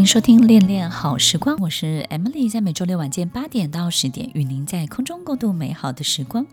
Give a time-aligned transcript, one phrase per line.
[0.00, 6.46] 欢迎收听《恋恋好时光》，我是 Emily，在每周六晚间八点到十点，与您在空中共度美好的时光。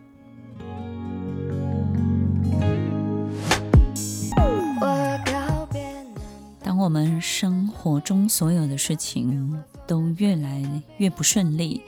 [6.61, 11.83] 当我们生活中所有的事情都越来越不顺利，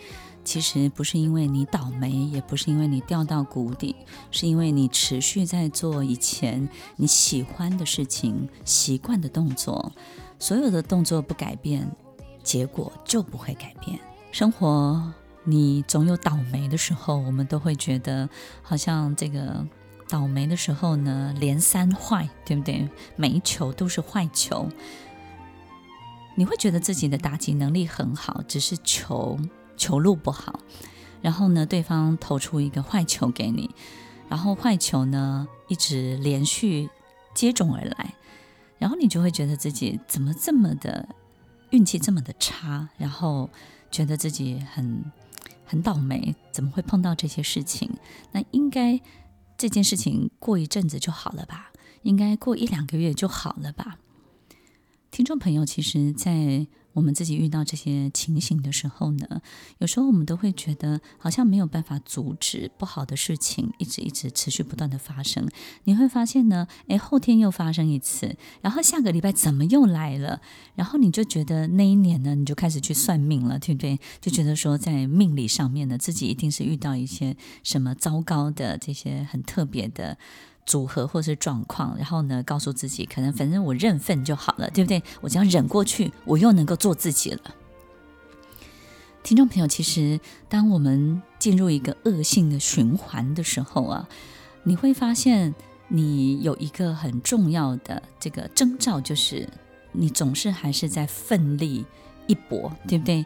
[0.45, 3.97] 其实不是因为你倒霉，也不是因为你掉到谷底，
[4.31, 9.91] 是因为你持续在做以前你喜欢的事情、习惯的动作。
[10.39, 11.89] 所有的动作不改变，
[12.41, 13.99] 结果就不会改变。
[14.31, 18.27] 生活你总有倒霉的时候，我们都会觉得
[18.63, 19.65] 好像这个
[20.07, 22.87] 倒霉的时候呢，连三坏，对不对？
[23.15, 24.67] 每一球都是坏球。
[26.35, 29.37] 你会觉得自己的打击能力很好，只是球。
[29.77, 30.59] 球路不好，
[31.21, 33.73] 然后呢，对方投出一个坏球给你，
[34.27, 36.89] 然后坏球呢一直连续
[37.33, 38.13] 接踵而来，
[38.79, 41.07] 然后你就会觉得自己怎么这么的
[41.69, 43.47] 运气这么的差，然后
[43.91, 45.03] 觉得自己很
[45.65, 47.91] 很倒霉，怎么会碰到这些事情？
[48.31, 48.99] 那应该
[49.57, 51.71] 这件事情过一阵子就好了吧？
[52.03, 53.99] 应该过一两个月就好了吧？
[55.11, 56.65] 听众朋友，其实，在
[56.99, 59.41] 我们自己遇到这些情形的时候呢，
[59.77, 65.47] 有时候我们都会觉得好像没有办法阻止不好的事情一直一直持续不断的发生。
[65.85, 70.41] 你会发现呢，诶，后天又发生一次，然后下个礼拜怎么又来了？
[70.75, 73.97] 然后你就觉得那一年呢，你就开始去算命了，对不对？
[74.19, 80.17] 就觉得说在命理上面呢，自己一定是遇到一些什么糟糕的这些很特别的。
[80.69, 85.01] 组合或是状况，然后呢，告诉自己，可能反正我认份就好了，对不对？
[85.19, 87.41] 我只要忍过去，我又能够做自己了。
[89.23, 94.07] 听众朋友，其实当我们进入一个恶性的循环的时候啊，
[94.61, 95.55] 你会发现
[95.87, 99.49] 你有一个很重要的这个征兆，就是
[99.91, 101.83] 你总是还是在奋力
[102.27, 103.25] 一搏，对不对？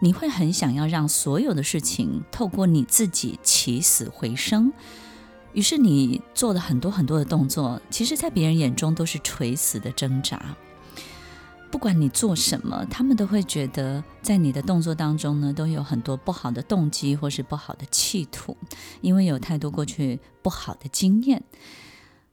[0.00, 4.72] 你会很想要让所有的事情透过你自己起死回生。
[5.52, 10.56] 于是你做了很多很多的动作，其实，在别人眼中都是垂死的挣扎。
[11.70, 18.56] 不管你做什么，他们都会觉得在你的动作当中呢，都有很多不好的动机或是不好的企图，
[19.00, 21.42] 因为有太多过去不好的经验。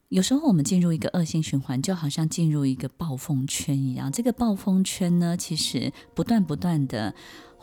[0.10, 4.12] 有时候我们进入一个恶性循环，就好像进入一个暴风圈一样。
[4.12, 7.14] 这个暴风圈呢，其实不断不断的。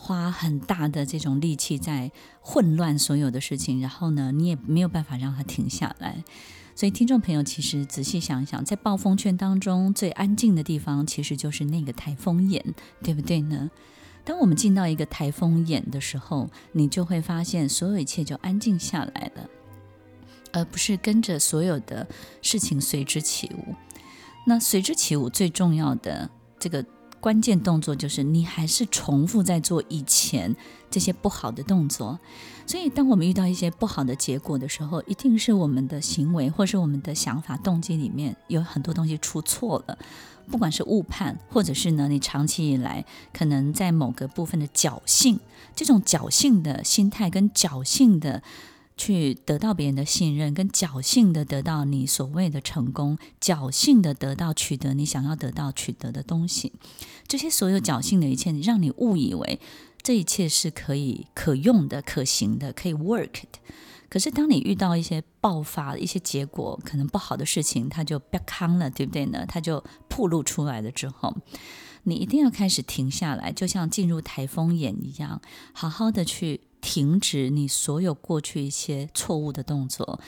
[0.04, 6.24] 花很大的这种力气在混乱所有的事情，然后呢，你也没有办法让它停下来。
[6.74, 13.70] 所以，听众朋友，其实仔细想想，在暴风圈当中最安静的地方，其实就是那个台风眼，对不对呢？
[14.24, 19.48] 当我们进到一个台风眼的时候，你就会发现所有一切就安静下来了，
[20.52, 22.08] 而不是跟着所有的
[22.40, 23.76] 事情随之起舞。
[24.48, 26.84] 那随之起舞最重要的这个。
[27.22, 30.56] 关键动作就是你还是重复在做以前
[30.90, 32.18] 这些不好的动作，
[32.66, 39.96] 所以当我们遇到一些不好的结果的时候，一定是我们的行为或是我们的想法、动机里面有很多东西出错了，
[40.50, 45.38] 不管是误判，或者是呢你长期以来可能在某个部分的侥幸，
[45.76, 48.42] 这种侥幸的心态跟侥幸的。
[48.96, 56.72] 去得到别人的信任，跟侥幸的得到你所谓的成功，侥幸的得到取得你想要得到取得的东西，
[57.26, 59.58] 这些所有侥幸的一切，让你误以为
[60.02, 63.58] 这一切是可以可用的、可行的、可以 work 的。
[64.08, 69.46] 可是当你遇到一些爆发、一些结果可能不好的事情，它就不康了，对不对呢？
[69.48, 71.34] 它就暴露出来了之后，
[72.02, 75.40] 你一定要开始停下来，就像进入台风眼一样，
[75.72, 76.60] 好好的去。
[76.82, 80.20] 停止你所有过去一些错误的动作，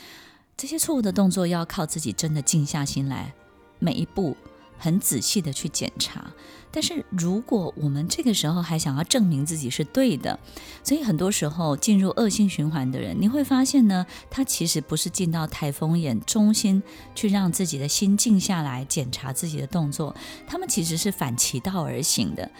[0.56, 3.34] 这些错误的动作要靠自己真的静下心来，
[3.78, 4.34] 每一步
[4.78, 6.32] 很仔细的去检查。
[6.70, 10.38] 但是如果我们这个时候还想要证明自己是对的，
[10.82, 16.82] 所以很多时候进入恶性循环的人，你会发现呢，他其实不是进到台风眼中心
[17.14, 20.14] 去让自己的心静下来检查自己的动作，
[20.48, 22.50] 他们其实是反其道而行的。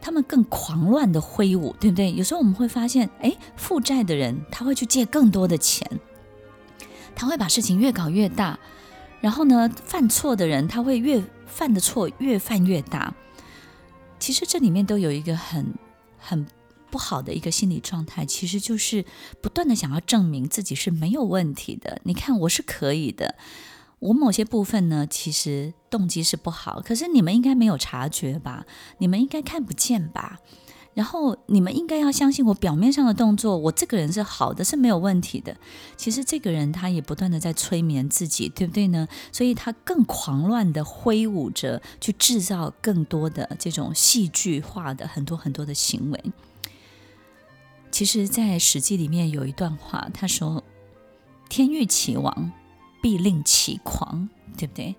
[0.00, 2.12] 他们更狂乱的挥舞，对不对？
[2.12, 5.88] 有时候我们会发现，哎，负债的人他会去借更多的钱，
[7.14, 8.58] 他会把事情越搞越大，
[9.20, 13.14] 然后呢，犯错的人他会越犯的错越犯越大。
[14.18, 15.74] 其实这里面都有一个很
[16.18, 16.46] 很
[16.90, 19.04] 不好的一个心理状态，其实就是
[19.40, 22.00] 不断的想要证明自己是没有问题的。
[22.04, 23.36] 你看，我是可以的。
[24.00, 28.66] 我某些部分呢，其实动机是不好，可是你们应该没有察觉吧？
[28.98, 30.38] 你们应该看不见吧？
[30.94, 35.56] 然后你们应该要相信我表面上的动作，我这个人是好的，是没有问题的。
[35.96, 39.06] 其实这个人他也不断的在催眠自己，对不对呢？
[39.30, 46.32] 所以他更狂乱的挥舞着，去制造更多的这种戏剧化的很多很多的行为。
[47.92, 50.64] 其实，在《史记》里面有一段话，他说
[51.48, 52.50] ：“天欲其亡，
[53.00, 54.96] 必令其狂，对不对？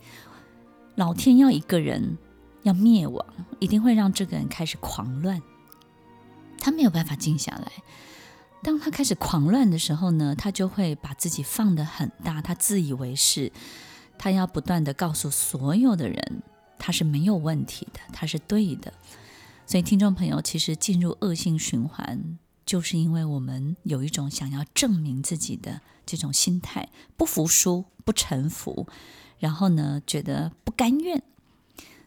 [1.00, 2.18] 老天要一个人
[2.64, 3.26] 要灭亡，
[3.60, 5.42] 一定会让这个人开始狂乱。”
[6.60, 7.72] 他没有办法静下来。
[8.62, 13.50] 当他开始狂乱的时候呢，他就会把自己放得很大，他自以为是，
[14.18, 16.44] 他要不断地告诉所有的人，
[16.78, 18.92] 他是没有问题的，他是对的。
[19.66, 28.86] 所以，听众朋友，其实进入恶性循环，就是因为我们有一种想要证明自己的这种心态，不服输、不臣服，
[29.40, 31.24] 然后呢，觉得不甘愿。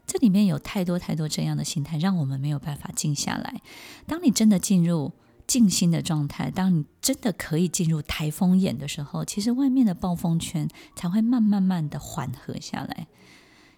[0.06, 3.62] 这里面有太多太多这样的心态，让我们没有办法静下来。
[4.06, 5.12] 当你真的进入
[5.46, 13.06] 静心的状态，当你真的可以进入台风眼的时候，其实外面的暴风圈才会慢慢慢的缓和下来。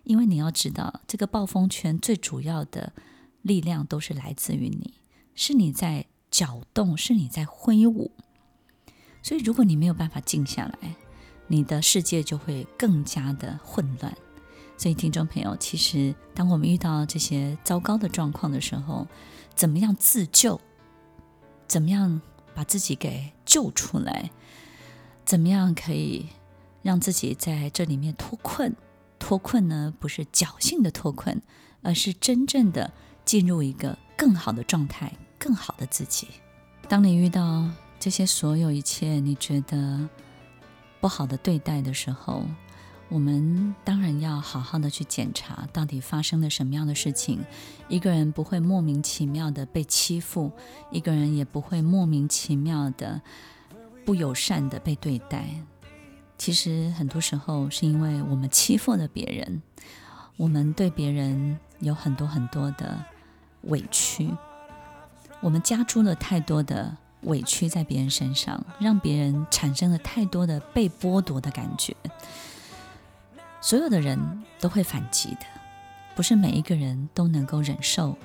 [0.02, 2.92] 因为你要知道，这个暴风圈最主要的
[3.42, 4.94] 力量都是来自于你，
[5.34, 8.10] 是你在搅动，是你在挥舞。
[9.22, 10.96] 所以，如果你没有办法静下来，
[11.46, 14.14] 你的世界就会更加的混乱。
[14.76, 19.06] 所以，听众朋友，其实当我们遇到这些糟糕的状况的时候，
[19.54, 20.60] 怎么样自救？
[21.68, 22.20] 怎么样
[22.54, 24.30] 把自己给救出来？
[25.24, 26.26] 怎么样可以
[26.82, 28.74] 让自己在这里面脱困？
[29.18, 31.40] 脱困呢，不是侥幸的脱困，
[31.80, 32.92] 而是真正的
[33.24, 36.28] 进入一个更好的状态，更好的自己。
[36.88, 40.06] 当你遇到这些所有一切你觉得
[41.04, 42.46] 不好的对待的时候，
[43.10, 47.44] 我们当然要好好的去检查，到底发生了什么样的事情。
[47.88, 50.50] 一个人不会莫名其妙的被欺负，
[50.90, 53.20] 一个人也不会莫名其妙的
[54.06, 55.44] 不友善的被对待。
[56.38, 59.60] 其实很多时候是因为我们欺负了别人，
[60.38, 63.04] 我们对别人有很多很多的
[63.64, 64.30] 委屈，
[65.42, 71.94] 我们加诸了太多的委屈在别人身上，让别人产生了太多的被剥夺的感觉。
[73.60, 75.40] 所有的人都会反击的，
[76.14, 78.16] 不是每一个人都能够忍受，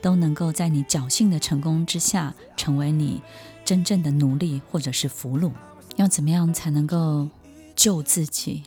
[0.00, 3.20] 都能够在你侥幸的成功之下成为你
[3.64, 5.52] 真正的奴隶或者是俘虏。
[5.96, 7.28] 要怎么样才能够
[7.74, 8.62] 救自己？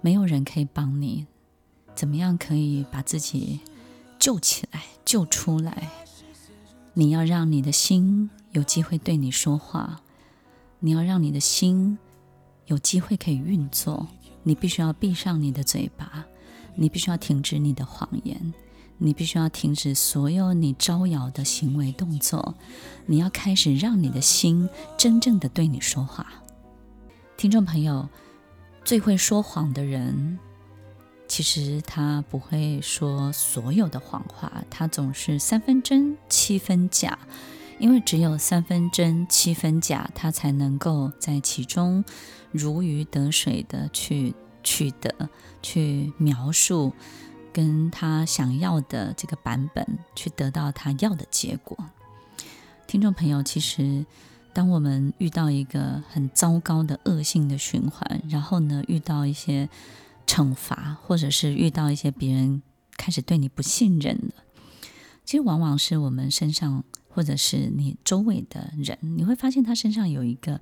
[0.00, 1.26] 没有人可以帮你。
[1.94, 3.60] 怎么样可以把自己
[4.18, 5.88] 救起来、救出来？
[6.94, 10.00] 你要让你的心有机会对你说话，
[10.80, 11.98] 你要让你的心
[12.66, 14.08] 有机会可以运作。
[14.42, 16.24] 你必须要闭上你的嘴巴，
[16.74, 18.54] 你必须要停止你的谎言，
[18.96, 22.54] 你必须要停止所有你招摇的行为动作，
[23.06, 26.26] 你要开始让你的心真正的对你说话。
[27.36, 28.08] 听众朋友，
[28.82, 30.38] 最会说谎的人，
[31.28, 37.18] 其实他不会说所有的谎话，他总是三分真七分假。
[37.80, 42.04] 因为只有三分真七分假，他才能够在其中
[42.52, 45.30] 如鱼得水的去取得、
[45.62, 46.92] 去描述，
[47.54, 51.74] 跟他想要的这个版本去得到他要的结果。
[52.86, 54.04] 听众朋友，其实
[54.52, 59.70] 当我们遇到一个很糟糕的恶性的循环，然后呢，遇到一些
[60.26, 62.60] 惩罚，或者是遇到一些别人
[62.98, 64.44] 开始对你不信任了，
[65.24, 66.84] 其实往往是我们身上。
[67.10, 70.60] 或者是你周围的人，你会发现他身上有一个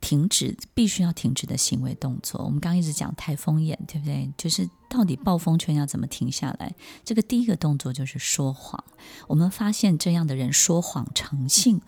[0.00, 2.42] 停止、必须要停止的行为动作。
[2.44, 4.32] 我们刚刚一直讲台风眼，对不对？
[4.36, 6.74] 就是到底暴风圈要怎么停下来？
[7.04, 8.82] 这个第一个动作就是说谎。
[9.28, 11.80] 我们发现这样的人说谎成性，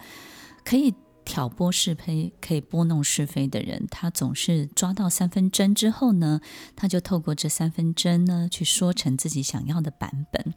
[0.64, 0.94] 可以
[1.24, 6.40] 挑拨是非、可以拨弄是非的人，他总是抓到三分真之后呢，
[6.76, 10.54] 他就透过这三分真呢，去说成自己想要的版本。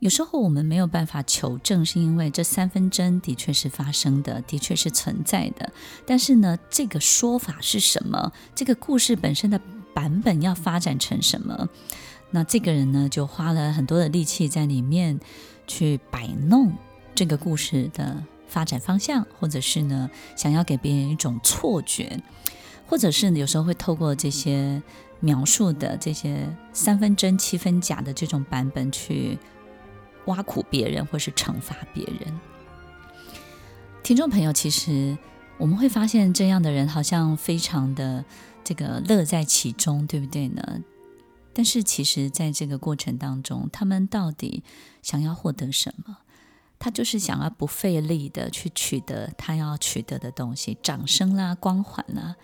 [0.00, 5.72] 有时候我们没有办法求证，是因为这三分真的确是发生的，的确是存在的。
[6.04, 8.30] 但是呢，这个说法是什么？
[8.54, 9.58] 这个故事本身的
[9.94, 11.68] 版本要发展成什么？
[12.32, 15.18] 那这个人呢，就花了很多的力气在里面
[15.66, 16.72] 去摆弄
[17.14, 22.20] 这个故事的发展方向，或者是呢，想要给别人一种错觉，
[22.86, 24.82] 或者是有时候会透过这些
[25.20, 29.38] 描述的这些三分真七分假的这种版本去。
[30.26, 32.40] 挖苦别人，或是惩罚别人。
[34.02, 35.16] 听众朋友，其实
[35.58, 38.24] 我们会发现，这样的人好像非常的
[38.62, 40.80] 这个乐在其中，对不对呢？
[41.52, 44.64] 但是，其实在这个过程当中，他们到底
[45.02, 46.18] 想要获得什么？
[46.78, 52.36] 他就是想要不费力的去取得他要取得的东西，掌声啦、光环啦。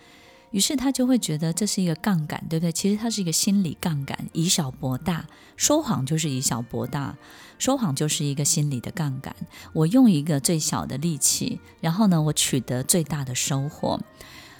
[0.51, 2.71] 于是他就会觉得这是一个杠杆，对不对？
[2.71, 5.25] 其实它是一个心理杠杆，以小博大。
[5.55, 7.15] 说谎就是以小博大，
[7.57, 9.35] 说谎就是一个心理的杠杆。
[9.73, 13.99] 我用一个最小的力气，然后呢，我取得最大的收获。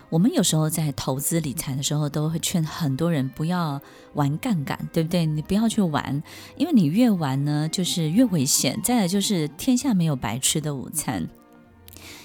[0.09, 3.81] 我们有时候在投资理财的时候，都会劝很多人不要
[4.13, 5.25] 玩杠杆，对不对？
[5.25, 6.21] 你不要去玩，
[6.57, 8.79] 因为你越玩呢，就是越危险。
[8.83, 11.27] 再来就是天下没有白吃的午餐。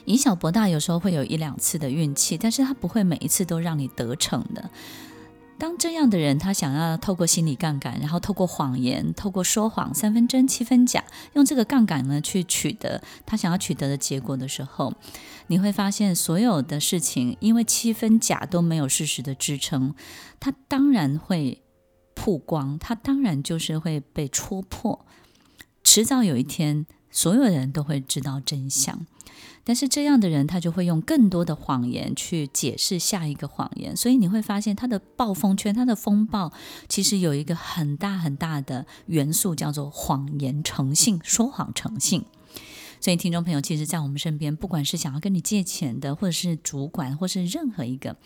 [0.07, 4.71] 以小博大，有时候会有一两次的运气，但是他不会每一次都让你得逞的。
[5.59, 14.93] 当这样的人，他想要透过心理杠杆，然后透过谎言，透过说谎，三分真七分假，用这个杠杆呢去取得他想要取得的结果的时候，
[15.47, 19.95] 你会发现所有的事情，因为七分假都没有事实的支撑，
[20.39, 21.63] 他当然会
[22.15, 25.07] 曝光，他当然就是会被戳破，
[25.83, 29.07] 迟早有一天，所有人都会知道真相。
[29.65, 36.53] 但是这样的人，他就会用更多的谎言去解释下一个谎言，所以你会发现他的暴风圈、他的风暴，
[36.89, 42.25] 其实有一个很大很大的元素，叫做谎言成性、说谎成性。
[43.01, 48.17] 所以听众朋友，其实，在我们身边，不管是想要跟你借钱的，或者是主管，或是任何一个，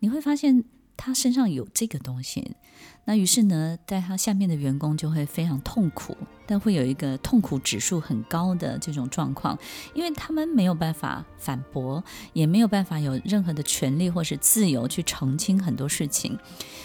[0.00, 0.64] 你会发现。
[0.96, 2.56] 他身上有这个东西，
[3.04, 9.58] 那于是呢，在他下面的员工就会非常痛苦，但会有一个痛苦指数很高的这种状况，
[9.94, 16.38] 因为他们没有办法反驳，也没有办法有任何的权利或是自由去澄清很多事情，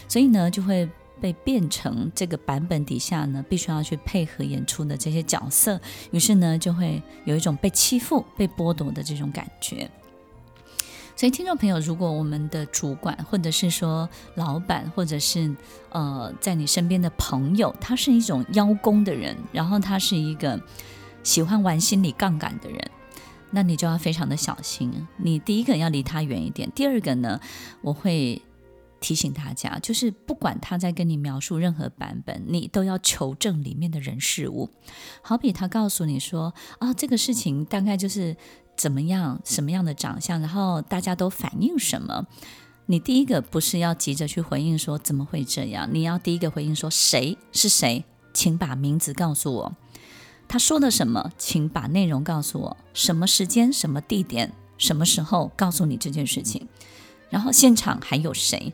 [0.08, 0.88] 所以呢，就会
[1.20, 5.80] 被变成这个版本底下呢，必须要去配合演出的这些角色，
[6.12, 9.90] 于是呢，就会有一种被欺负、被剥夺的这种感觉。
[11.22, 15.56] 所以，听众朋友，如果我们的主管，或者是说老板，或者是
[15.92, 20.60] 呃，在你身边的朋友，他是一种邀功的人，然后他是一个
[21.22, 22.90] 喜欢玩心理杠杆的人，
[23.52, 24.92] 那你就要非常的小心。
[25.18, 27.40] 你第一个要离他远一点，第二个呢，
[27.84, 28.42] 我会
[29.00, 34.72] 提醒大家，就是不管他在跟你描述任何版本，你都要求证里面的人事物。
[35.22, 38.36] 好比他告诉你说啊，这个事情大概就是。
[38.82, 39.40] 怎么样？
[39.46, 40.42] 什么样的长相？
[40.42, 42.26] 然后大家都反应什么？
[42.88, 45.88] 你第一个不是要急着去回应说怎么会这样？
[45.94, 48.04] 你要第一个回应说谁是谁？
[48.34, 49.76] 请把名字告诉我。
[50.48, 51.32] 他说的什么？
[51.38, 52.78] 请把内容告诉我。
[52.96, 53.72] 什么时间？
[53.72, 54.52] 什么地点？
[54.80, 55.52] 什么时候？
[55.56, 56.68] 告诉你这件事情。
[57.30, 58.74] 然后现场还有谁？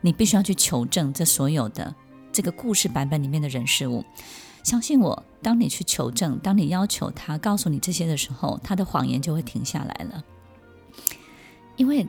[0.00, 1.94] 你必须要去求证这所有的
[2.32, 4.02] 这个故事版本里面的人事物。
[4.62, 10.24] 相信我，当你去求证，当你要求他告诉你这些的时候，他的谎言就会停下来了。
[11.76, 12.06] 因为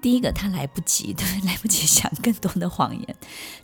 [0.00, 3.04] 第一个他来不及，对， 来不及想更多的谎言；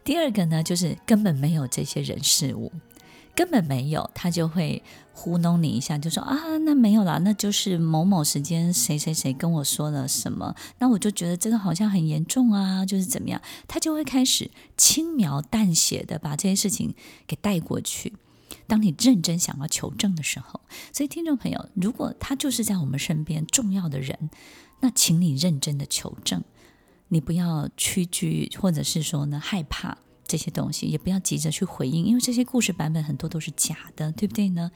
[0.04, 2.70] 第二个呢，就是根本没有这些人事物，
[3.38, 16.92] 根本没有，他就会糊弄你一下，就说啊，那没有啦，那就是某某时间谁谁谁跟我说了什么，那我就觉得这个好像很严重啊，就是怎么样，他就会开始轻描淡写的把这些事情
[17.28, 18.12] 给带过去。
[18.66, 20.60] 当你认真想要求证的时候，
[20.92, 24.30] 所以听众朋友，如果他就是在我们身边重要的人，
[24.80, 26.42] 那请你认真的求证，
[27.06, 34.70] 你不要屈居，或者是说呢害怕这些东西，也不要急着去回应，因为这些故事版本很多都是假的，对不对呢？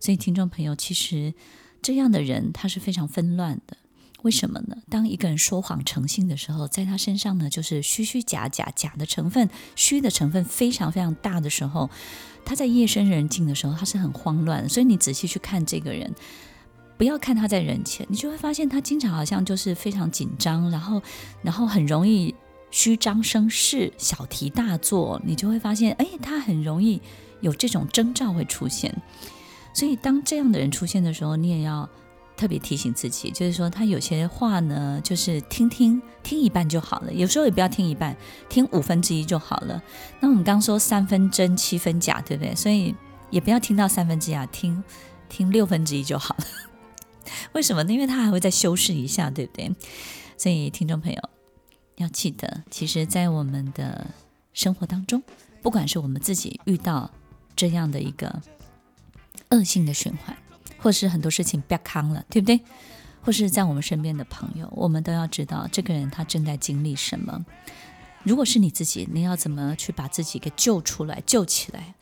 [0.00, 1.32] 所以听众朋友，其实
[1.80, 3.78] 这样的人他是非常纷乱的。
[4.22, 4.76] 为什么呢？
[4.90, 11.88] 当一个人说谎成性的时候，在他身上呢，就是虚虚假假，假的成分，虚的成分非常非常大的时候，
[12.44, 14.68] 他在夜深人静的时候，他是很慌乱。
[14.68, 16.12] 所以你仔细去看这个人，
[16.96, 21.00] 不要看他在人前，你就会发现他经常好像就是非常紧张，然后，
[21.42, 22.34] 然后很容易
[22.70, 25.20] 虚张声势，小题大做。
[25.24, 27.00] 你就会发现，哎，他很容易
[27.40, 28.94] 有这种征兆会出现。
[29.72, 31.88] 所以当这样的人出现的时候，你也要。
[32.36, 37.12] 特别提醒自己，就是说他有些话呢，就是听听听一半就好了。
[37.12, 38.16] 有时候也不要听一半，
[38.48, 39.82] 听五分之一就好了。
[40.20, 42.54] 那我们刚说三分真七分假，对不对？
[42.54, 42.94] 所以
[43.30, 44.84] 也不要听到三分之一啊，听
[45.28, 46.44] 听六分之一就好了。
[47.54, 47.92] 为什么呢？
[47.92, 49.74] 因为他还会再修饰一下，对不对？
[50.36, 51.20] 所以听众朋友
[51.98, 54.06] 要记得，其实，在我们的
[54.52, 55.22] 生活当中，
[55.62, 57.10] 不管是我们自己遇到
[57.54, 58.42] 这样的一个
[59.50, 60.36] 恶性的循环。
[60.80, 62.60] 或是很多事情变康了，对不对？
[63.20, 67.44] 或是在我们身边的朋友，我们都要知道这个人他正在经历什么。
[68.22, 71.94] 如果是你自己，你要怎么去把自己给救出来、救起来？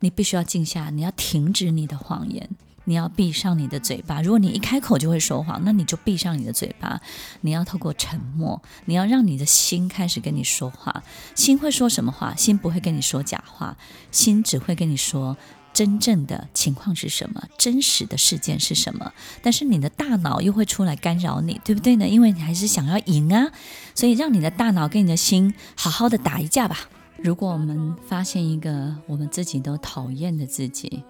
[0.00, 2.46] 你必须要静下，你要停止你的谎言，
[2.84, 4.22] 你要闭上你的嘴巴。
[4.22, 7.00] 如果你一开口就会说谎，那你就闭上你的嘴巴。
[7.42, 11.02] 你要透过沉默，你要让你的心开始跟你说话。
[11.34, 12.34] 心会说什么话？
[12.34, 13.76] 心不会跟你说假话，
[14.10, 15.36] 心只会跟你说。
[15.72, 19.12] 真正的情况是什么，真实的事件是什么。
[19.40, 22.08] 但是你的大脑又会出来干扰你，对不对呢？
[22.08, 23.52] 因为你还是想要赢啊，
[23.94, 26.76] 所以让你的大脑跟你的心好好的打一架吧。
[27.22, 31.04] 如果我们发现一个我们自己都讨厌的自己，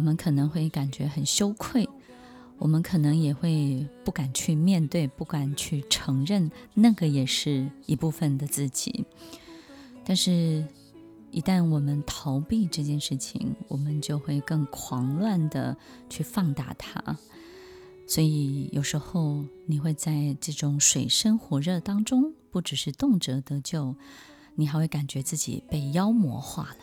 [0.00, 1.86] 我们可能会感觉很羞愧，
[2.56, 9.04] 我们可能也会不敢去面对，不敢去承认，那个也是一部分的自己。
[10.02, 10.64] 但是，
[11.30, 15.76] 一旦我们逃避这件事情，我们就会更狂乱的
[16.08, 17.18] 去放大它。
[18.06, 23.94] 所以，有时候你会在这种水深火热当中，不只是动辄得救。
[24.54, 26.76] 你还会感觉自己被妖魔化了。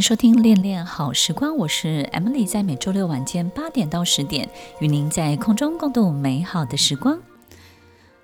[0.00, 4.48] 收听《恋恋好时光》，我是 Emily，在每周六晚间八点到十点，
[4.80, 7.20] 与您在空中共度美好的时光。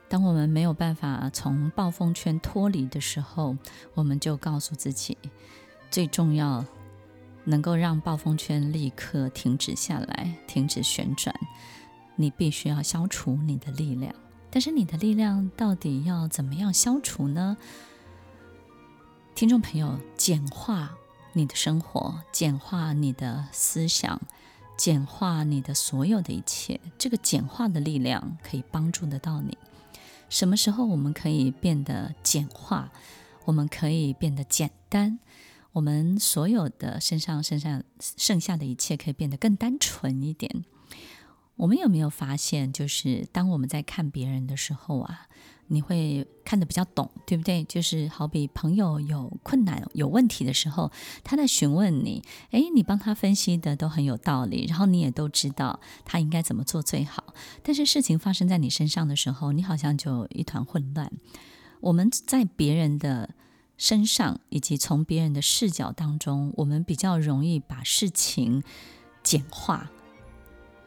[0.08, 3.58] 当我们没有办法从暴风圈脱离的时候，
[3.92, 5.18] 我们就告诉自己，
[5.90, 6.64] 最重要
[7.44, 11.34] 能够让暴风圈立刻停止下来、停止旋转，
[12.14, 14.14] 你必须要消除你的力量。
[14.50, 17.58] 但是你的力量到底要怎么样消除呢？
[19.34, 20.96] 听众朋友，简化
[21.36, 24.18] 你的生活，简化你的思想，
[24.74, 29.58] 简化你的所有的一切，这个简化的力量可以帮助得到你。
[30.30, 32.90] 什么时候我们可以变得简化？
[33.44, 35.18] 我们可以变得简单？
[35.72, 37.84] 我们所有的身上、身上
[38.16, 40.64] 剩下的一切可以变得更单纯一点？
[41.56, 45.28] 我们有没有发现，就是当我们在看别人的时候啊，
[45.68, 47.64] 你会看得比较懂，对不对？
[47.64, 50.90] 就是好比朋友有困难、有问题的时候，
[51.24, 57.34] 他在询问你，诶，你帮他分析的都很有道理，然后你也都知道他应该怎么做最好。
[57.62, 61.10] 但是事情发生在你身上的时候，你好像就一团混乱。
[61.80, 63.30] 我们在别人的
[63.76, 68.62] 身上，以及从别人的视角当中，我们比较容易把事情
[69.22, 69.90] 简化。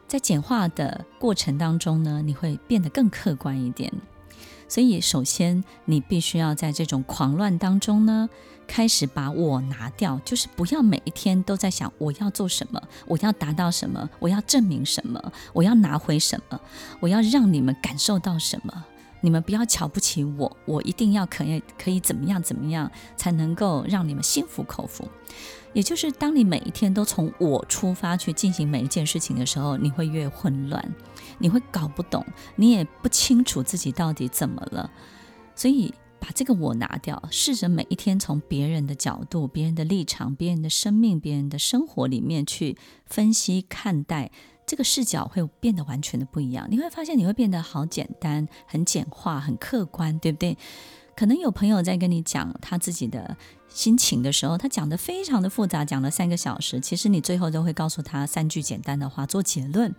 [0.08, 3.92] 在简化的过程当中呢，你会变得更客观一点。
[4.70, 8.30] 所以，首先你必须要在这种狂乱当中呢，
[8.68, 15.20] 开始把我拿掉，就是不要每一天都在想我要做什么，我要达到什么，我要证明什么，
[15.52, 16.60] 我要拿回什么，
[17.00, 18.84] 我要让你们感受到什么。
[19.22, 25.06] 你们不要瞧不起我，我一定要可以可以怎么样怎么样才能够让你们心服口服。
[25.72, 30.94] 也就是当你每一天都从我出发去进行每一件事情的时候，你会越混乱。
[31.40, 32.24] 你会搞不懂，
[32.54, 34.88] 你也不清楚自己到底怎么了，
[35.56, 42.76] 所以把这个我拿掉，试着每一天从别人的角度、别人的立场、别人的生命、别人的生活里面去
[43.06, 44.30] 分析看待，
[44.66, 46.68] 这个视角会变得完全的不一样。
[46.70, 50.56] 你会发现你会变得好简单、很简化、很客观，对不对？
[51.16, 53.36] 可能有朋友在跟你讲他自己的
[53.68, 59.94] 心情的时候，他讲得非常的复杂，讲了三个小时，其实你最后都会告诉他三句简单的话做结论。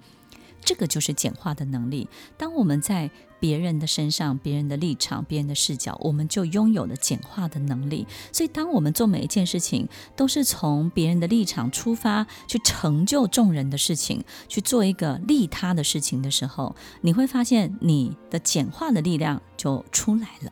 [0.61, 2.07] 这个就是简化的能力。
[2.37, 8.05] 当我们在别人的身上、别人的立场、别人的视角，我们就拥有了简化的能力。
[8.31, 20.51] 所以，当我们做每一件事情都是从别人的立场出发，去成就众人的事情，去做一个利他的事情的时候，你会发现你的简化的力量就出来了。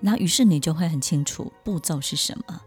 [0.00, 2.62] 然后，于是你就会很清楚步骤是什么，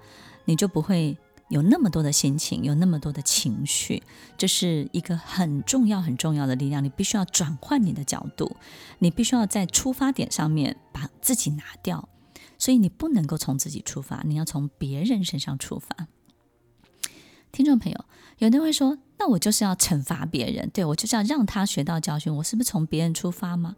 [0.46, 1.18] 你就不会。
[1.54, 4.02] 有那么多的心情，有那么多的情绪，
[4.36, 6.84] 这是一个很重要、很重要的力量。
[6.84, 8.58] 你必须要转换你的角度，
[8.98, 12.10] 你必须要在出发点上面把自己拿掉。
[12.58, 16.08] 所以你不能够从自己出发，你要从别人身上出发。
[17.52, 18.06] 听众朋友，
[18.40, 22.36] 有的人会说：“那我就是要惩罚别人，对，我就是要让他学到教训。
[22.38, 23.76] 我是不是从别人出发吗？”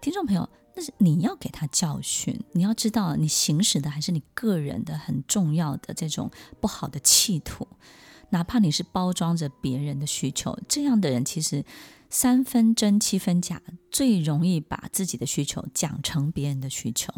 [0.00, 0.48] 听众朋友。
[0.74, 6.30] 但是你要给他教训，你要知道你行使的还是你个人的很重要的这种
[6.60, 7.68] 不好的企图，
[8.30, 11.64] 哪怕你是包装着别人的需求，这样的人其实。
[12.12, 17.10] 三分真七分假，最容易把自己的需求讲成别人的需求。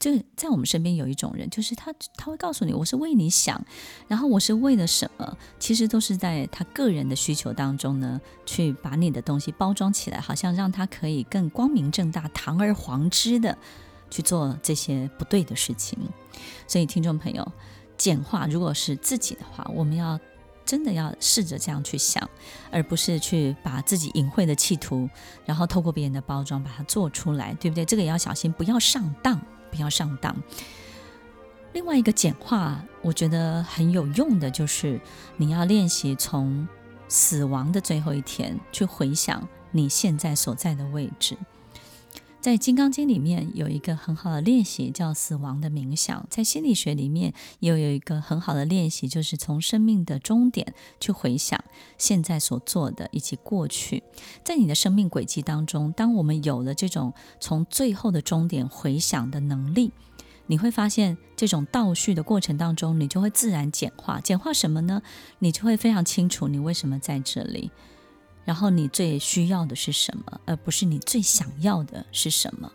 [0.00, 3.64] 就在我们身边有一种人，就是他他会告诉你，我是为你想，
[4.08, 5.38] 然后我是为了什么？
[5.60, 13.56] 其实都是在他个人的需求当中呢，去把你的东西包装起来，好像让他可以更光明正大、堂而皇之的
[14.10, 15.96] 去做这些不对的事情。
[16.66, 17.52] 所以，听众朋友，
[17.96, 20.18] 简化如果是自己的话，我们要。
[20.64, 22.28] 真的要试着这样去想，
[22.70, 25.08] 而不是去把自己隐晦的企图，
[25.44, 27.84] 然后透过别人的包装把它做出来，对不对？
[27.84, 30.34] 这个也要小心，不要上当，不要上当。
[31.72, 35.00] 另外一个简化，我觉得很有用的，就是
[35.36, 36.68] 你要练习从
[37.08, 41.36] 死亡的最后一天，去回想你现在所在的位置。
[42.42, 46.26] 在《金刚经》里面有一个很好的练习，叫死亡的冥想。
[46.28, 51.62] 在心理学里面又有一个很好的练习，就是从生命的终点去回想
[51.98, 54.02] 现在所做的以及过去。
[54.42, 59.92] 在你的生命轨迹当中，当我们有了这种从最后的终点回想的能力，
[60.48, 64.20] 你会发现这种倒叙的过程当中，你就会自然简化。
[64.20, 65.00] 简化什么呢？
[65.38, 67.70] 你就会非常清楚你为什么在这里。
[68.44, 72.70] 然后你最需要的是什么，而不是你最想要的是什么？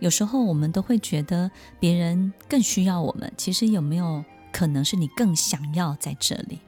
[0.00, 6.58] 有时候我们都会觉得别人更需要我们，其实有没有可能是你更想要在这里？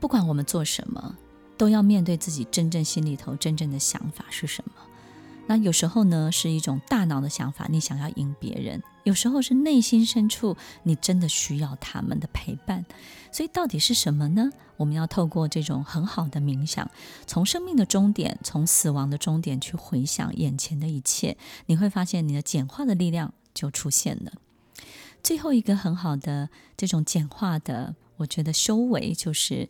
[0.00, 1.16] 不管我们做什么，
[1.56, 4.72] 都要面对自己真正心里头真正的想法是什么。
[5.46, 12.84] 那有时候呢，是一种大脑的想法，你想要赢别人；有时候是内心深处，你真的需要他们的陪伴。
[13.30, 14.50] 所以到底是什么呢？
[14.76, 16.90] 我们要透过这种很好的冥想，
[17.26, 24.32] 从生命的终点，从死亡的终点去回想眼前的一切，你会发现你的简化的力量就出现了。
[25.22, 29.68] 最后一个很好的这种简化的，我觉得修为就是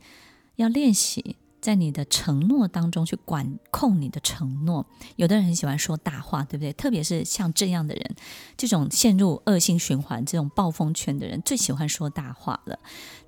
[0.57, 1.37] 要练习。
[1.63, 6.73] 在你的承诺当中去管控你的承诺，有的人很喜欢说大话，对不对？
[6.73, 8.17] 特别是像这样的人，
[8.57, 12.79] 这种陷入恶性循环、这种暴风圈的人，最喜欢说大话了。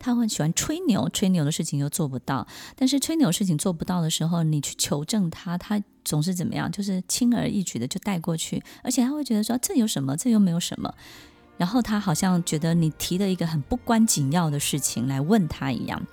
[0.01, 2.47] 他会喜欢吹牛，吹牛的事情又做不到。
[2.75, 6.71] 但是吹牛事情做不到的时候，你去求证他，他总是怎么样？
[6.71, 10.17] 就是轻而易举的就带过去，而且他会觉得说这有什么？
[10.17, 10.93] 这又没有什么。
[11.57, 16.05] 然后他好像觉得你提了一个很不关紧要的事情来问他一样。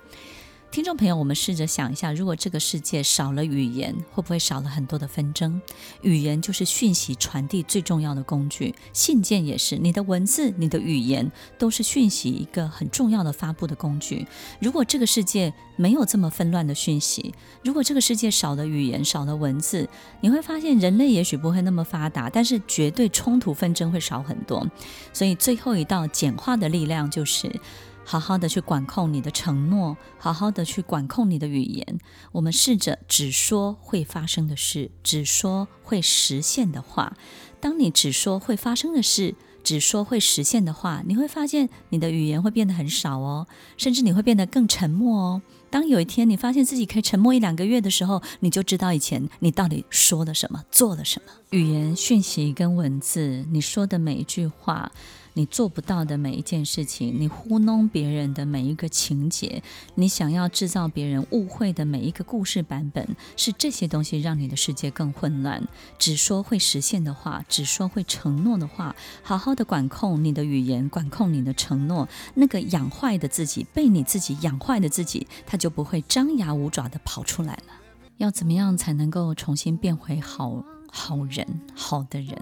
[0.72, 5.60] 听众朋友，我们试着想一下，如果这个世界少了语言，会不会少了很多的纷争？
[6.00, 9.76] 语言就是讯息传递最重要的工具，信件也是。
[9.76, 14.26] 你的文字、你的语言都是讯息一个很重要的发布的工具。
[14.60, 19.86] 如果这个世界没有这么纷乱的讯息，如果这个世界少了语言、少了文字，
[20.22, 24.66] 你会发现人类也许不会那么发达，但是绝对冲突纷争会少很多。
[25.12, 27.60] 所以最后一道简化的力量就是。
[28.04, 31.98] 好好的去管控你的承诺，好好的去管控你的语言。
[32.32, 37.16] 我们试着只说会发生的事，只说会实现的话。
[37.60, 45.42] 当你只说会发生的事，只说会实现的话，你会发现你的语言会变得很少哦，甚至你会变得更沉默哦。
[45.70, 51.32] 当有一天你发现自己可以沉默一两个月的时候，你就知道以前你到底说了什么，做了什么。
[51.50, 54.90] 语言、讯息跟文字，你说的每一句话。
[55.34, 59.62] 你做不到的每一件事情，你糊弄别人的每一个情节，
[59.94, 65.66] 你想要制造别人误会的每一个故事版本，是这些东西让你的世界更混乱。
[65.98, 72.08] 只说会实现的话，只说会承诺的话，好好的管控你的语言，管控你的承诺。
[72.34, 77.72] 那个养坏的自己，被你自己养坏的自己，他就不会张牙舞爪的跑出来了。
[78.18, 82.36] 要怎么样才能够重新变回好好人、好的人？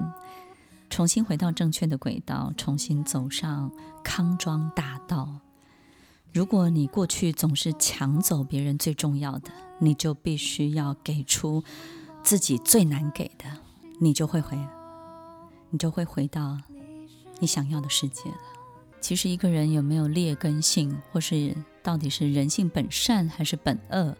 [0.91, 3.71] 重新回到正确的轨道，重新走上
[4.03, 5.39] 康庄大道。
[6.33, 11.63] 如果你过去总是抢走别人最重要的，你就必须要给出
[12.23, 13.45] 自己最难给的，
[14.01, 14.59] 你就会回，
[15.71, 16.59] 你就会回到
[17.39, 18.37] 你想要的世界了。
[19.01, 24.15] 其实一个人有没有劣根性，或是到底是人性本善还是本恶，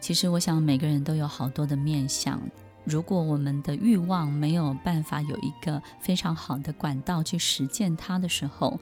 [0.00, 2.40] 其实我想每个人都有好多的面向。
[2.84, 8.78] 如果我们的欲望没有办法有一个非常好的管道去实践它的时候，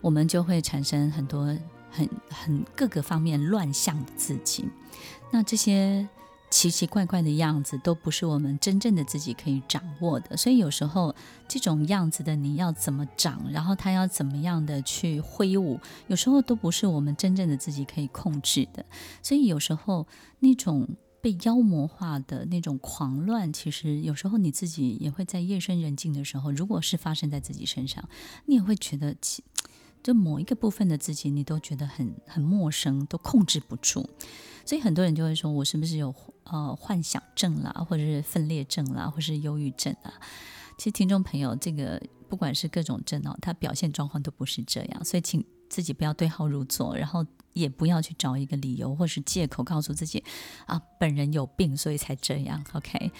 [0.00, 1.46] 我们就会产生很多
[1.90, 4.68] 很很各个方面乱象的自己。
[5.32, 6.08] 那这些
[6.50, 10.36] 奇奇怪怪的样子都不是我们真正的自己可以掌握的。
[10.36, 11.12] 所以有时候
[11.48, 18.86] 这种样子的你要怎么长，然后它要怎么样的去挥舞，有时候都不是我们真正的自己可以控制的。
[19.20, 20.06] 所以有时候
[20.38, 20.88] 那种。
[21.26, 28.08] 被妖魔化的那种狂乱，其实有时候你自己也会在夜深人静的时候，如果是发生在自己身上，
[28.44, 29.42] 你也会觉得其，
[30.04, 34.08] 就某一个部分的自己，你都觉得很很陌生，都控制不住。
[34.64, 40.14] 所以很多人就会说，我是不是有呃幻想症啦，或者是分裂症啦，或者是忧郁症啊？
[40.78, 47.26] 其实听众朋友，这个不管是各种症哦，它表现状况都不是这样，所以请自己不要对号入座，然后。
[47.56, 50.22] 也不要去找一个理由或是借口告诉自己，
[50.66, 52.62] 啊，本人有病，所以才这样。
[52.74, 53.10] OK，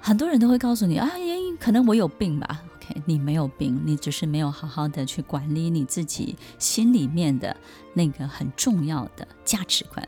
[0.00, 1.10] 很多人都会告诉你，啊，
[1.58, 2.62] 可能我有病吧。
[2.76, 7.56] OK，你没有病，你只是没有好好的去管理你自己心里面的
[7.94, 10.06] 那个很重要的价值观。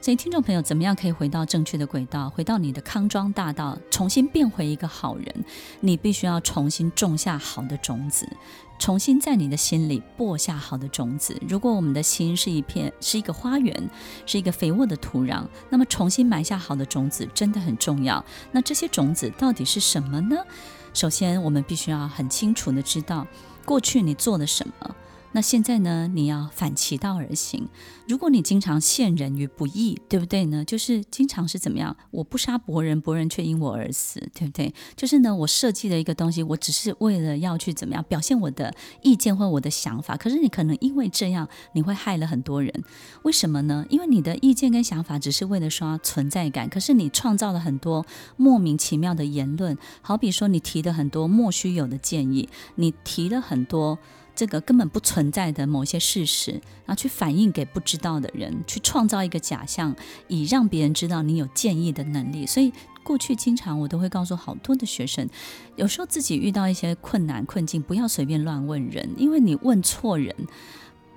[0.00, 5.44] 所以，听众朋友，怎么样可以回到正确的轨道，回到你的康庄大道，重新变回一个好人？
[5.80, 8.28] 你必须要重新种下好的种子。
[8.78, 11.36] 重新在你的心里播下好的种子。
[11.48, 13.90] 如果我们的心是一片，是一个花园，
[14.26, 18.24] 是一个肥沃的土壤，那么重新埋下好的种子真的很重要。
[18.52, 20.36] 那这些种子到底是什么呢？
[20.92, 23.26] 首先，我们必须要很清楚的知道，
[23.64, 24.94] 过去你做了什么。
[25.36, 26.10] 那现在呢？
[26.14, 27.68] 你要反其道而行。
[28.08, 30.64] 如果你经常陷人于不义，对不对呢？
[30.64, 31.94] 就是经常是怎么样？
[32.10, 34.72] 我不杀伯仁，伯仁却因我而死，对不对？
[34.96, 40.16] 就是呢，我设计了一个东西，我只是为了要去怎么样表现我的意见或我的想法。
[40.16, 42.72] 可是你可能因为这样，你会害了很多人。
[43.24, 43.84] 为什么呢？
[43.90, 48.06] 因为你的意见跟想法只是为了刷存在感，可是你创造了很多
[48.38, 49.76] 莫名其妙的言论。
[50.00, 53.98] 好比说，你提的很多莫须有的建议，你提了很多。
[54.36, 56.52] 这个根本不存在的某些事实，
[56.84, 59.96] 然后去反映给不知道的人，去创造一个假象，
[60.28, 62.46] 以让别人知道你有建议的能力。
[62.46, 62.72] 所以
[63.02, 65.28] 过去经常我都会告诉好多的学生，
[65.74, 70.34] 有时候自己遇到一些困难困境，不要随便乱问人，因为你问错人。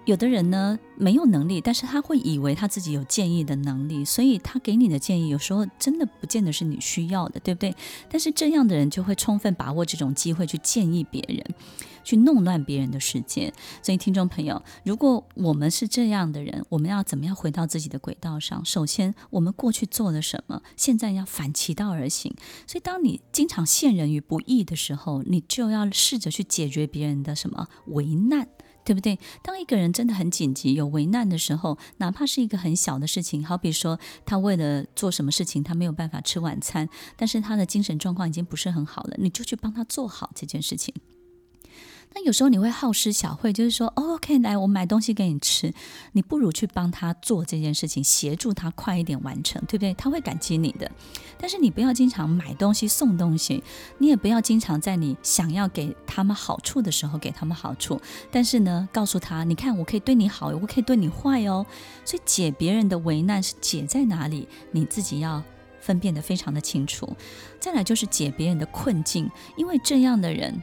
[0.10, 7.76] 有的人呢，没有能力，但是他会以为他自己有建议的能力，所以他给你的建议有时候真的不见得是你需要的，对不对？
[8.10, 11.46] 但是这样的人就会充分把握这种机会去建议别人，
[12.04, 13.54] 去弄乱别人的世界。
[13.84, 18.66] 所以听众朋友，如果我们是这样的人，我们要怎么样回到自己的轨道上？
[18.66, 22.34] 首先，我们过去做了什么，现在要反其道而行。
[22.66, 28.48] 所以，当你经常陷人于不义的时候，你就要试着去解决别人的什么为难。
[28.90, 29.20] 对不对？
[29.44, 40.92] 当一个人真的很紧急、有为难的时候，哪怕是一个很小的事情，好比说他为了做什么事情，他没有办法吃晚餐，但是他的精神状况已经不是很好了，你就去帮他做好这件事情。
[42.14, 45.72] 那有时候你会好施小惠，就是说，，OK，来，我买东西给你吃，
[46.14, 49.94] 你不如去帮他做这件事情，协助他快一点完成，对不对？
[49.94, 50.90] 他会感激你的。
[51.38, 53.64] 但是你不要经常买东西送东西，
[54.00, 58.02] 你也不要经常在你想要给他们好处的时候给他们好处。
[58.32, 61.66] 但是呢，告诉他，你看，我可以对你好，我可以对你坏哦。
[62.04, 64.48] 所以解别人的为难是解在哪里？
[64.72, 65.42] 你自己要
[65.80, 67.16] 分辨得非常的清楚。
[67.60, 70.62] 再来就是解别人的困境，因为这样的人。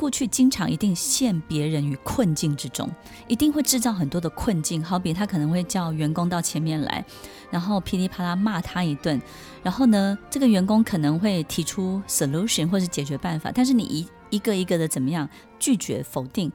[0.00, 2.90] 过去经常一定陷别人于困境之中，
[3.28, 4.82] 一定会制造很多的困境。
[4.82, 7.04] 好比他可能会叫员工到前面来，
[7.50, 9.20] 然后噼里啪啦骂他一顿，
[9.62, 16.50] 然后呢，这个员工可能会提出 solution 或是解决办法，但是你一一个一个的怎么样拒绝否定？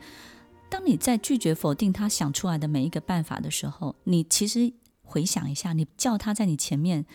[0.67, 7.05] 当你在拒绝否定他想出来的每一个办法的时候，你其实回想一下，你叫他在你前面。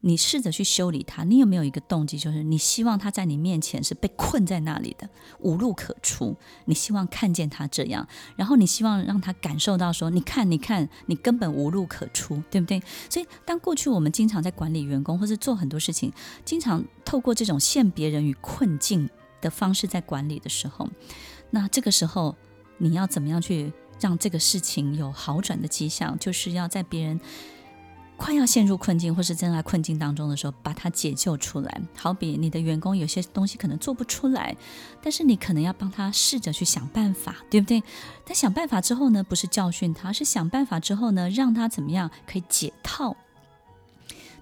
[0.00, 5.08] 你试着去修理他，你有没有一个动机，就是你希望他在你面前是被困在那里的，
[5.40, 6.36] 无路可出。
[6.66, 8.06] 你希望看见他这样，
[8.36, 12.80] 然后你希望让他感受到说，你看，你看，你根本无路可出，对不对？
[13.10, 16.12] 所以，当过去我们经常在管理员工，或是做很多事情，
[16.44, 19.08] 经常透过这种陷别人于困境
[19.40, 20.88] 的方式在管理的时候，
[21.50, 22.36] 那这个时候
[22.78, 26.16] 你要怎么样去让这个事情有好转的迹象？
[26.20, 27.18] 就是要在别人。
[28.16, 31.80] 快要陷入困境或是正在困境当中的时候，把它解救出来。
[31.96, 34.56] 好比你的员工有些东西可能做不出来，
[35.02, 37.82] 但是你可能要帮他试着去想办法，对不对？
[38.24, 43.16] 他想办法之后呢，不是教训他，是想办法之后呢，让他怎么样可以解套。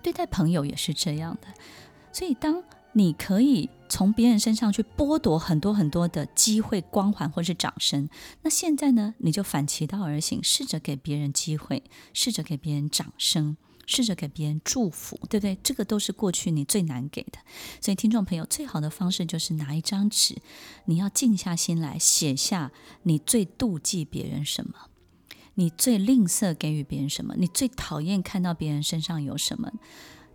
[0.03, 1.49] 对待朋友也是这样的。
[2.13, 2.63] 所以，当
[2.95, 8.09] 你可以从别人身上去剥夺很多很多的机会、光环或是掌声，
[8.43, 13.57] 那现在呢，你就反其道而行，试着给别人机会，试着给别人掌声。
[13.87, 15.59] 试着给别人祝福，对不对？
[15.63, 17.39] 这个都是过去你最难给的。
[17.83, 20.39] 所以，听众朋友，最好的方式就是拿一张纸，
[20.87, 24.89] 你要静下心来写下你最妒忌别人什么，
[25.57, 29.71] 你最吝啬给予别人什么，你最讨厌看到别人身上有什么。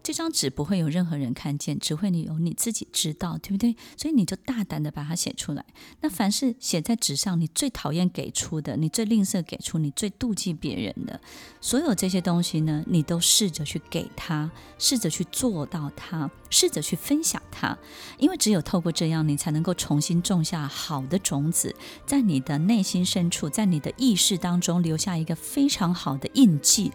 [0.02, 3.76] 这张纸不会有任何人看见，只会你有你自己知道，对不对？
[3.98, 5.66] 所以你就大胆的把它写出来。
[6.02, 11.20] 那凡是写在纸上，你最讨厌给出的，你最吝啬给出，你最妒忌别人的，
[11.62, 17.78] 所有这些东西呢，你都试着去给他，试着去做到他，试着去分享他。
[18.18, 26.92] 因为只有透过这样，你才能够重新种下好的种子，在你的内心深处，在你的意识当中留下一个非常好的印记。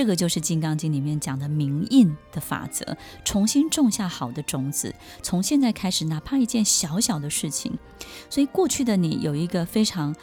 [0.00, 7.78] 这个就是《金刚经》里面讲的明印的法则，重新种下好的种子，从现在开始，哪怕一件小小的事情，
[8.30, 10.16] 所以过去的你有一个非常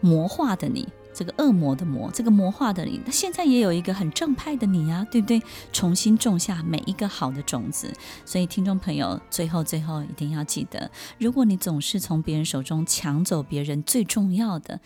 [0.00, 5.42] 魔化的你，这个恶魔的魔，这个魔化的你，那现在也有一个很正派的你啊，对不对？
[5.72, 7.92] 重新种下每一个好的种子。
[8.24, 14.78] 所以听众朋友，最后最后一定要记得，如果你总是从别人手中抢走别人最重要的，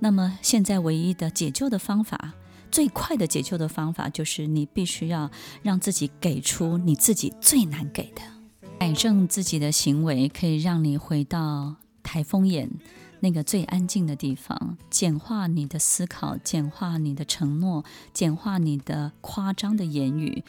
[0.00, 2.34] 那么现在唯一的解救的方法。
[2.74, 5.30] 最快的解救的方法就是你必须要
[5.62, 8.22] 让自己给出你自己最难给的，
[8.80, 12.68] 改正自己的行为，可以让你回到台风眼
[13.20, 20.42] 那个最安静的地方，简化你的思考，简化你的承诺，简化你的夸张的言语，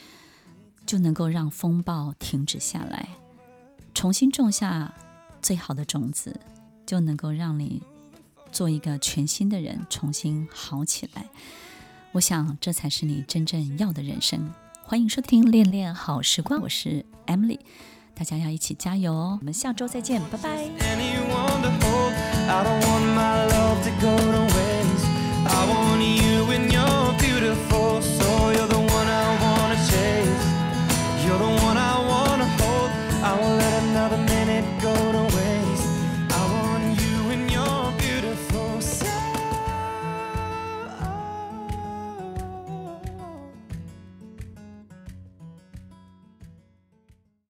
[0.83, 3.07] 就能够让风暴停止下来，
[3.93, 4.95] 重新种下
[5.43, 6.39] 最好的种子，
[6.87, 7.83] 就能够让你
[8.51, 11.29] 做一个全新的人，重新好起来。
[12.15, 14.49] 我想，这才是你真正要的人生。
[14.83, 17.59] 欢迎收听《恋恋好时光》，我是 Emily，
[18.13, 19.37] 大家要一起加油哦！
[19.41, 20.69] 我们下周再见，拜拜。